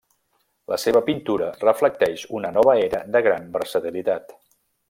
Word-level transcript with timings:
La 0.71 0.79
seva 0.83 1.01
pintura 1.09 1.51
reflecteix 1.65 2.25
una 2.41 2.53
nova 2.59 2.77
era 2.89 3.05
de 3.17 3.25
gran 3.29 3.49
versatilitat. 3.59 4.39